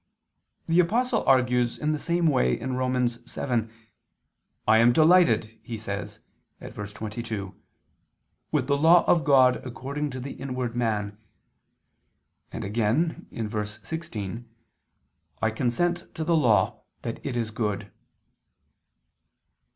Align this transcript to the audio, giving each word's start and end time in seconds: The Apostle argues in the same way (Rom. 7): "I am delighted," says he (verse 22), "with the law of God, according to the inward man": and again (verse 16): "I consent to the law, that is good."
The 0.67 0.79
Apostle 0.79 1.23
argues 1.25 1.77
in 1.77 1.91
the 1.91 1.99
same 1.99 2.25
way 2.25 2.57
(Rom. 2.57 3.07
7): 3.07 3.71
"I 4.67 4.79
am 4.79 4.93
delighted," 4.93 5.59
says 5.79 6.21
he 6.59 6.67
(verse 6.69 6.91
22), 6.91 7.53
"with 8.51 8.65
the 8.65 8.79
law 8.79 9.03
of 9.05 9.23
God, 9.23 9.57
according 9.57 10.09
to 10.09 10.19
the 10.19 10.31
inward 10.31 10.75
man": 10.75 11.19
and 12.51 12.63
again 12.63 13.27
(verse 13.31 13.79
16): 13.83 14.49
"I 15.39 15.51
consent 15.51 16.05
to 16.15 16.23
the 16.23 16.35
law, 16.35 16.81
that 17.03 17.23
is 17.23 17.51
good." 17.51 17.91